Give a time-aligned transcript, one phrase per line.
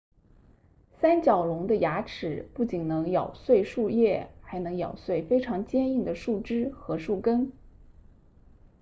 [0.99, 7.51] 三角龙的牙齿不仅能咬碎树叶还能咬碎非常坚硬的树枝和树根